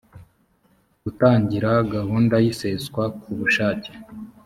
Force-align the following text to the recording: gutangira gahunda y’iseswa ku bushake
gutangira 1.03 1.69
gahunda 1.93 2.35
y’iseswa 2.43 3.03
ku 3.19 3.29
bushake 3.37 3.91